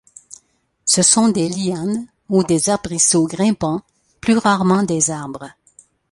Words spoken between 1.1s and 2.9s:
des lianes ou des